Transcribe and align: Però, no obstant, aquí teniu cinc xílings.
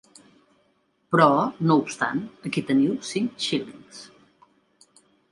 Però, 1.15 1.25
no 1.71 1.75
obstant, 1.81 2.21
aquí 2.49 2.63
teniu 2.69 2.95
cinc 3.09 3.45
xílings. 3.49 4.01